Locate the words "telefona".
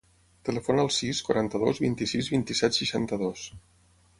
0.47-0.81